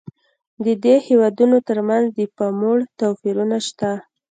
د 0.65 0.67
دې 0.83 0.95
هېوادونو 1.07 1.57
ترمنځ 1.67 2.05
د 2.17 2.19
پاموړ 2.37 2.77
توپیرونه 2.99 3.57
شته. 3.67 3.91